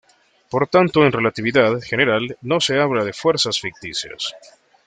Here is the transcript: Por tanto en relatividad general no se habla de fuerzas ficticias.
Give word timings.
Por 0.49 0.65
tanto 0.67 1.05
en 1.05 1.11
relatividad 1.11 1.79
general 1.81 2.35
no 2.41 2.59
se 2.59 2.79
habla 2.79 3.05
de 3.05 3.13
fuerzas 3.13 3.59
ficticias. 3.59 4.33